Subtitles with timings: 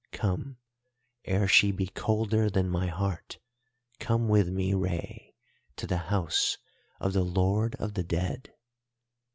[0.11, 0.57] Come
[1.25, 3.37] ere she be colder than my heart,
[3.99, 5.35] come with me, Rei,
[5.75, 6.57] to the house
[6.99, 8.51] of the Lord of the Dead!